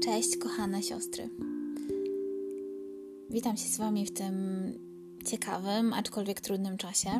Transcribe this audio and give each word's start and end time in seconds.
Cześć, 0.00 0.36
kochane 0.36 0.82
siostry. 0.82 1.28
Witam 3.30 3.56
się 3.56 3.68
z 3.68 3.76
Wami 3.76 4.06
w 4.06 4.12
tym 4.12 4.34
ciekawym, 5.24 5.92
aczkolwiek 5.92 6.40
trudnym 6.40 6.76
czasie 6.76 7.10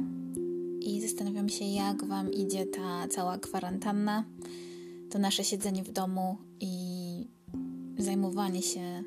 i 0.81 1.01
zastanawiam 1.01 1.49
się, 1.49 1.65
jak 1.65 2.05
Wam 2.05 2.33
idzie 2.33 2.67
ta 2.67 3.09
cała 3.09 3.39
kwarantanna, 3.39 4.25
to 5.11 5.19
nasze 5.19 5.45
siedzenie 5.45 5.85
w 5.85 5.93
domu 5.93 6.37
i 6.61 7.27
zajmowanie 7.99 8.63
się 8.63 9.03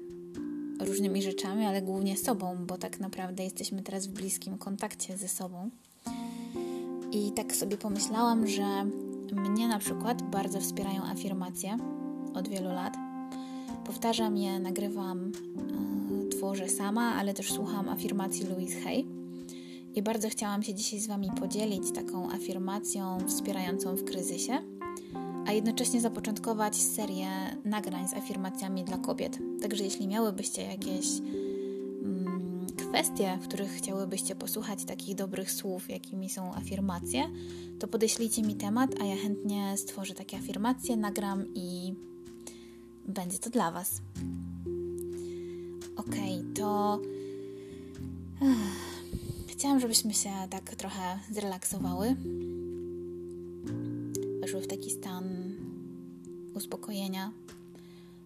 różnymi 0.79 1.21
rzeczami, 1.21 1.65
ale 1.65 1.81
głównie 1.81 2.17
sobą, 2.17 2.65
bo 2.65 2.77
tak 2.77 2.99
naprawdę 2.99 3.43
jesteśmy 3.43 3.81
teraz 3.81 4.07
w 4.07 4.11
bliskim 4.11 4.57
kontakcie 4.57 5.17
ze 5.17 5.27
sobą. 5.27 5.69
I 7.11 7.31
tak 7.31 7.55
sobie 7.55 7.77
pomyślałam, 7.77 8.47
że 8.47 8.85
mnie 9.35 9.67
na 9.67 9.79
przykład 9.79 10.21
bardzo 10.21 10.61
wspierają 10.61 11.03
afirmacje 11.03 11.77
od 12.33 12.47
wielu 12.47 12.69
lat. 12.69 13.08
Powtarzam 13.89 14.37
je, 14.37 14.59
nagrywam, 14.59 15.31
yy, 16.11 16.29
tworzę 16.29 16.69
sama, 16.69 17.15
ale 17.15 17.33
też 17.33 17.53
słucham 17.53 17.89
afirmacji 17.89 18.45
Louise 18.45 18.81
Hay. 18.81 19.05
I 19.95 20.01
bardzo 20.01 20.29
chciałam 20.29 20.63
się 20.63 20.73
dzisiaj 20.73 20.99
z 20.99 21.07
Wami 21.07 21.29
podzielić 21.39 21.91
taką 21.91 22.31
afirmacją 22.31 23.17
wspierającą 23.27 23.95
w 23.95 24.03
kryzysie, 24.03 24.61
a 25.47 25.51
jednocześnie 25.51 26.01
zapoczątkować 26.01 26.75
serię 26.75 27.29
nagrań 27.65 28.07
z 28.07 28.13
afirmacjami 28.13 28.83
dla 28.83 28.97
kobiet. 28.97 29.39
Także 29.61 29.83
jeśli 29.83 30.07
miałybyście 30.07 30.61
jakieś 30.61 31.07
mm, 31.19 32.67
kwestie, 32.77 33.37
w 33.41 33.47
których 33.47 33.71
chciałybyście 33.71 34.35
posłuchać 34.35 34.85
takich 34.85 35.15
dobrych 35.15 35.51
słów, 35.51 35.89
jakimi 35.89 36.29
są 36.29 36.55
afirmacje, 36.55 37.29
to 37.79 37.87
podeślijcie 37.87 38.41
mi 38.41 38.55
temat, 38.55 39.01
a 39.01 39.05
ja 39.05 39.15
chętnie 39.15 39.77
stworzę 39.77 40.13
takie 40.13 40.37
afirmacje, 40.37 40.97
nagram 40.97 41.45
i 41.55 41.93
będzie 43.09 43.39
to 43.39 43.49
dla 43.49 43.71
Was. 43.71 44.01
Ok, 45.95 46.15
to 46.55 46.99
chciałam, 49.47 49.79
żebyśmy 49.79 50.13
się 50.13 50.29
tak 50.49 50.75
trochę 50.75 51.19
zrelaksowały, 51.31 52.15
weszły 54.41 54.61
w 54.61 54.67
taki 54.67 54.91
stan 54.91 55.25
uspokojenia. 56.53 57.31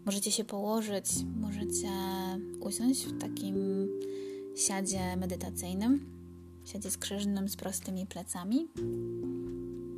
Możecie 0.05 0.31
się 0.31 0.43
położyć, 0.43 1.05
możecie 1.41 1.89
usiąść 2.59 3.05
w 3.05 3.17
takim 3.17 3.55
siadzie 4.55 5.15
medytacyjnym, 5.17 6.05
siadzie 6.65 6.91
skrzyżnym 6.91 7.49
z 7.49 7.55
prostymi 7.55 8.05
plecami. 8.05 8.67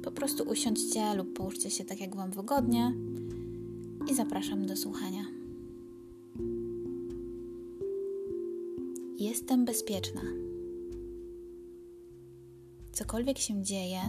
Po 0.03 0.11
prostu 0.11 0.44
usiądźcie 0.44 1.13
lub 1.13 1.33
połóżcie 1.33 1.72
się 1.72 1.86
tak, 1.86 2.00
jak 2.00 2.16
Wam 2.16 2.31
wygodnie 2.31 2.94
i 4.11 4.16
zapraszam 4.16 4.66
do 4.66 4.75
słuchania. 4.75 5.23
Jestem 9.20 9.66
bezpieczna. 9.66 10.22
Cokolwiek 12.92 13.38
się 13.38 13.64
dzieje 13.64 14.00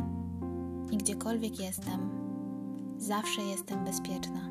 i 0.91 0.97
gdziekolwiek 0.97 1.61
jestem, 1.61 2.00
zawsze 2.98 3.42
jestem 3.42 3.84
bezpieczna. 3.84 4.48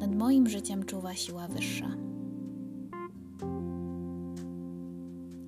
Nad 0.00 0.14
moim 0.14 0.48
życiem 0.48 0.84
czuwa 0.84 1.14
siła 1.14 1.48
wyższa. 1.48 1.88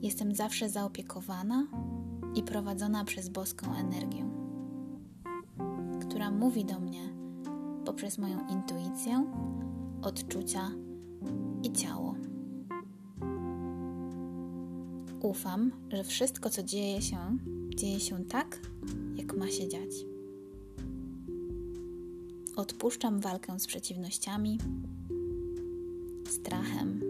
Jestem 0.02 0.34
zawsze 0.34 0.68
zaopiekowana 0.68 1.66
i 2.34 2.42
prowadzona 2.42 3.04
przez 3.04 3.28
boską 3.28 3.74
energię, 3.74 4.24
która 6.08 6.30
mówi 6.30 6.64
do 6.64 6.80
mnie 6.80 7.14
poprzez 7.84 8.18
moją 8.18 8.38
intuicję, 8.48 9.24
odczucia 10.02 10.70
i 11.62 11.72
ciało. 11.72 12.14
Ufam, 15.22 15.70
że 15.92 16.04
wszystko, 16.04 16.50
co 16.50 16.62
dzieje 16.62 17.02
się, 17.02 17.18
dzieje 17.76 18.00
się 18.00 18.24
tak, 18.24 18.60
jak 19.16 19.36
ma 19.36 19.48
się 19.48 19.68
dziać. 19.68 19.90
Odpuszczam 22.56 23.20
walkę 23.20 23.60
z 23.60 23.66
przeciwnościami, 23.66 24.58
strachem, 26.28 27.00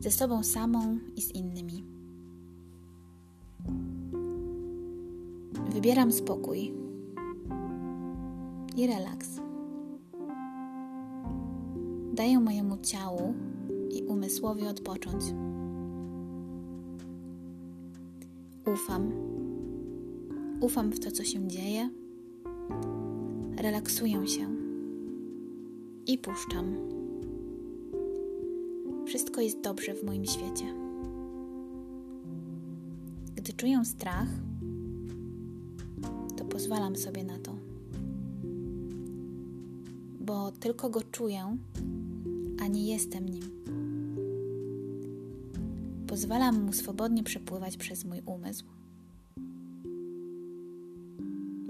ze 0.00 0.10
sobą 0.10 0.42
samą 0.42 0.98
i 1.16 1.22
z 1.22 1.34
innymi. 1.34 1.84
Wybieram 5.72 6.12
spokój 6.12 6.87
i 8.78 8.86
relaks. 8.86 9.40
Daję 12.12 12.40
mojemu 12.40 12.78
ciału 12.78 13.34
i 13.90 14.02
umysłowi 14.02 14.66
odpocząć. 14.66 15.24
Ufam. 18.66 19.12
Ufam 20.60 20.90
w 20.90 21.00
to, 21.00 21.10
co 21.10 21.24
się 21.24 21.48
dzieje. 21.48 21.90
Relaksuję 23.56 24.26
się 24.26 24.48
i 26.06 26.18
puszczam. 26.18 26.74
Wszystko 29.06 29.40
jest 29.40 29.60
dobrze 29.60 29.94
w 29.94 30.04
moim 30.04 30.24
świecie. 30.24 30.74
Gdy 33.36 33.52
czuję 33.52 33.84
strach, 33.84 34.28
to 36.36 36.44
pozwalam 36.44 36.96
sobie 36.96 37.24
na 37.24 37.38
to, 37.38 37.54
bo 40.28 40.52
tylko 40.52 40.90
go 40.90 41.02
czuję, 41.02 41.56
a 42.60 42.66
nie 42.66 42.86
jestem 42.86 43.28
nim. 43.28 43.42
Pozwalam 46.06 46.64
mu 46.64 46.72
swobodnie 46.72 47.22
przepływać 47.22 47.76
przez 47.76 48.04
mój 48.04 48.22
umysł, 48.26 48.64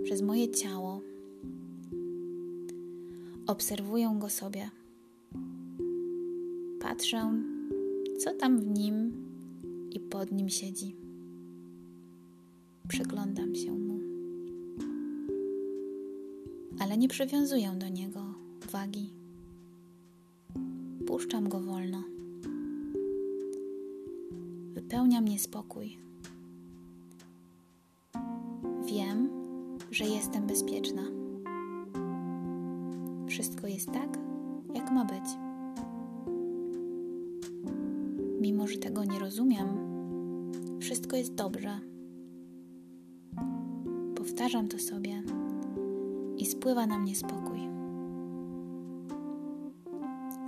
przez 0.04 0.22
moje 0.22 0.48
ciało. 0.48 1.00
Obserwuję 3.46 4.16
go 4.20 4.28
sobie. 4.28 4.70
Patrzę, 6.80 7.32
co 8.18 8.34
tam 8.34 8.60
w 8.60 8.66
nim 8.66 9.12
i 9.92 10.00
pod 10.00 10.32
nim 10.32 10.48
siedzi. 10.48 10.96
Przyglądam 12.88 13.54
się 13.54 13.72
mu, 13.72 13.98
ale 16.78 16.96
nie 16.98 17.08
przywiązuję 17.08 17.72
do 17.78 17.88
niego 17.88 18.37
wagi. 18.70 19.10
Puszczam 21.06 21.48
go 21.48 21.60
wolno. 21.60 22.02
Wypełnia 24.74 25.20
mnie 25.20 25.38
spokój. 25.38 25.98
Wiem, 28.86 29.28
że 29.90 30.04
jestem 30.04 30.46
bezpieczna. 30.46 31.02
Wszystko 33.28 33.66
jest 33.66 33.92
tak, 33.92 34.18
jak 34.74 34.90
ma 34.90 35.04
być. 35.04 35.24
Mimo, 38.40 38.66
że 38.66 38.78
tego 38.78 39.04
nie 39.04 39.18
rozumiem, 39.18 39.68
wszystko 40.80 41.16
jest 41.16 41.34
dobrze. 41.34 41.80
Powtarzam 44.14 44.68
to 44.68 44.78
sobie 44.78 45.22
i 46.36 46.46
spływa 46.46 46.86
na 46.86 46.98
mnie 46.98 47.16
spokój. 47.16 47.77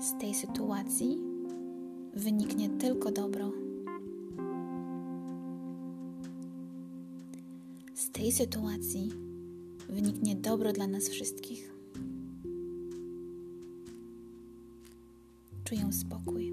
Z 0.00 0.18
tej 0.18 0.34
sytuacji 0.34 1.18
wyniknie 2.14 2.68
tylko 2.68 3.12
dobro. 3.12 3.52
Z 7.94 8.10
tej 8.10 8.32
sytuacji 8.32 9.12
wyniknie 9.88 10.36
dobro 10.36 10.72
dla 10.72 10.86
nas 10.86 11.08
wszystkich. 11.08 11.74
Czuję 15.64 15.92
spokój. 15.92 16.52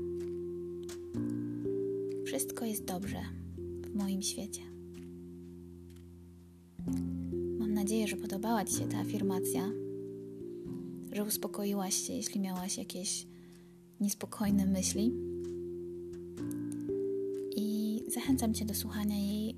Wszystko 2.25 2.65
jest 2.65 2.85
dobrze 2.85 3.21
w 3.81 3.95
moim 3.95 4.21
świecie. 4.21 4.61
Mam 7.59 7.73
nadzieję, 7.73 8.07
że 8.07 8.17
podobała 8.17 8.65
Ci 8.65 8.75
się 8.75 8.87
ta 8.87 8.97
afirmacja, 8.97 9.71
że 11.11 11.23
uspokoiłaś 11.23 11.93
się, 11.93 12.13
jeśli 12.13 12.41
miałaś 12.41 12.77
jakieś 12.77 13.27
niespokojne 14.01 14.65
myśli. 14.65 15.13
I 17.55 17.99
zachęcam 18.07 18.53
Cię 18.53 18.65
do 18.65 18.73
słuchania 18.73 19.15
jej 19.15 19.55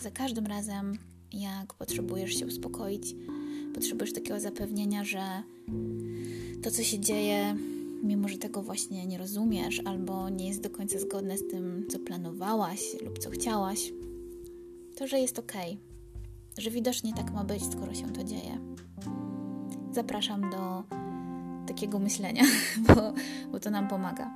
za 0.00 0.10
każdym 0.10 0.46
razem, 0.46 0.98
jak 1.32 1.74
potrzebujesz 1.74 2.34
się 2.34 2.46
uspokoić, 2.46 3.14
potrzebujesz 3.74 4.12
takiego 4.12 4.40
zapewnienia, 4.40 5.04
że 5.04 5.42
to, 6.62 6.70
co 6.70 6.82
się 6.82 7.00
dzieje, 7.00 7.56
mimo 8.02 8.28
że 8.28 8.38
tego 8.38 8.62
właśnie 8.62 9.06
nie 9.06 9.18
rozumiesz 9.18 9.80
albo 9.84 10.28
nie 10.28 10.48
jest 10.48 10.60
do 10.60 10.70
końca 10.70 10.98
zgodne 10.98 11.38
z 11.38 11.48
tym, 11.48 11.86
co 11.90 11.98
planowałaś 11.98 12.80
lub 13.04 13.18
co 13.18 13.30
chciałaś, 13.30 13.92
to 14.96 15.06
że 15.06 15.18
jest 15.18 15.38
ok, 15.38 15.52
że 16.58 16.70
widocznie 16.70 17.14
tak 17.14 17.32
ma 17.32 17.44
być, 17.44 17.62
skoro 17.72 17.94
się 17.94 18.12
to 18.12 18.24
dzieje. 18.24 18.58
zapraszam 19.92 20.50
do 20.50 20.82
takiego 21.66 21.98
myślenia, 21.98 22.42
bo, 22.88 22.94
bo 23.52 23.60
to 23.60 23.70
nam 23.70 23.88
pomaga. 23.88 24.30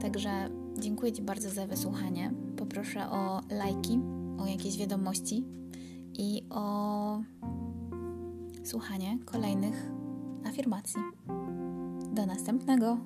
Także 0.00 0.50
dziękuję 0.78 1.12
Ci 1.12 1.22
bardzo 1.22 1.50
za 1.50 1.66
wysłuchanie. 1.66 2.32
Poproszę 2.56 3.10
o 3.10 3.40
lajki, 3.50 4.00
o 4.38 4.46
jakieś 4.46 4.78
wiadomości 4.78 5.44
i 6.14 6.42
o 6.50 7.20
słuchanie 8.64 9.18
kolejnych 9.24 9.90
afirmacji. 10.46 11.00
Do 12.12 12.26
następnego. 12.26 12.98